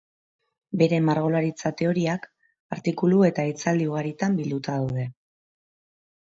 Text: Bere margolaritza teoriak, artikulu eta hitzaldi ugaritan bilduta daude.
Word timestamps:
Bere 0.81 0.97
margolaritza 1.09 1.71
teoriak, 1.81 2.25
artikulu 2.77 3.21
eta 3.29 3.45
hitzaldi 3.51 3.91
ugaritan 3.93 4.41
bilduta 4.41 4.81
daude. 4.81 5.07